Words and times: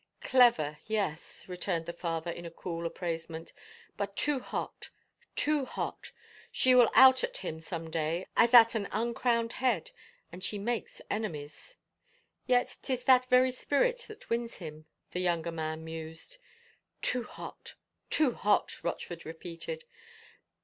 "Clever, 0.21 0.79
yes," 0.87 1.45
returned 1.47 1.85
the 1.85 1.93
father 1.93 2.31
in 2.31 2.49
cool 2.49 2.87
appraisement," 2.87 3.53
but 3.97 4.15
too 4.15 4.39
hot— 4.39 4.89
too 5.45 5.63
hot! 5.63 6.11
She 6.51 6.73
will 6.73 6.89
out 6.95 7.23
at 7.23 7.37
him 7.37 7.59
some 7.59 7.91
day 7.91 8.25
as 8.35 8.51
at 8.55 8.73
an 8.73 8.87
uncrowned 8.91 9.53
head.... 9.53 9.91
And 10.31 10.43
she 10.43 10.57
makes 10.57 11.03
enemies."" 11.11 11.77
Yet 12.47 12.77
'tis 12.81 13.03
that 13.03 13.25
very 13.29 13.51
spirit 13.51 14.05
that 14.07 14.27
wins 14.27 14.55
him," 14.55 14.87
the 15.11 15.19
younger 15.19 15.51
man 15.51 15.85
mused." 15.85 16.39
Too 17.03 17.21
hot— 17.21 17.75
too 18.09 18.31
hot," 18.33 18.83
Rochford 18.83 19.23
repeated. 19.23 19.83